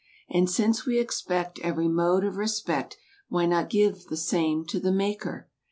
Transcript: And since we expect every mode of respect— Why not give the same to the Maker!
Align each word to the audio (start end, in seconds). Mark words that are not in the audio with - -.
And 0.31 0.49
since 0.49 0.83
we 0.83 0.97
expect 0.99 1.59
every 1.59 1.87
mode 1.87 2.23
of 2.23 2.35
respect— 2.35 2.97
Why 3.29 3.45
not 3.45 3.69
give 3.69 4.05
the 4.05 4.17
same 4.17 4.65
to 4.65 4.79
the 4.79 4.91
Maker! 4.91 5.47